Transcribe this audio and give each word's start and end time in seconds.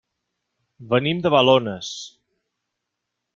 Venim 0.93 1.21
de 1.25 1.31
Balones. 1.35 1.93